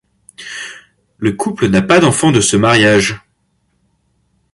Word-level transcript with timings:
Le 1.19 1.33
couple 1.33 1.67
n'a 1.69 1.83
pas 1.83 1.99
d'enfant 1.99 2.31
de 2.31 2.41
ce 2.41 2.57
mariage. 2.57 3.21